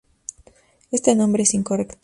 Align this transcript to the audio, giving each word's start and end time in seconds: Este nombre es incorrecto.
Este 0.89 1.13
nombre 1.15 1.43
es 1.43 1.53
incorrecto. 1.53 1.99